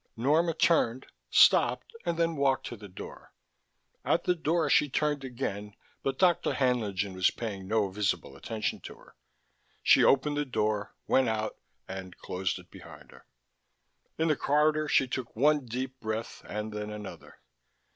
Norma 0.17 0.55
turned, 0.55 1.05
stopped 1.29 1.93
and 2.07 2.17
then 2.17 2.35
walked 2.35 2.65
to 2.65 2.75
the 2.75 2.87
door. 2.87 3.33
At 4.03 4.23
the 4.23 4.33
door 4.33 4.67
she 4.67 4.89
turned 4.89 5.23
again 5.23 5.75
but 6.01 6.17
Dr. 6.17 6.53
Haenlingen 6.55 7.13
was 7.13 7.29
paying 7.29 7.67
no 7.67 7.87
visible 7.91 8.35
attention 8.35 8.79
to 8.79 8.95
her. 8.95 9.15
She 9.83 10.03
opened 10.03 10.37
the 10.37 10.45
door, 10.45 10.95
went 11.05 11.29
out 11.29 11.55
and 11.87 12.17
closed 12.17 12.57
it 12.57 12.71
behind 12.71 13.11
her. 13.11 13.27
In 14.17 14.27
the 14.29 14.35
corridor 14.35 14.87
she 14.87 15.07
took 15.07 15.35
one 15.35 15.67
deep 15.67 15.99
breath 15.99 16.41
and 16.49 16.73
then 16.73 16.89
another. 16.89 17.37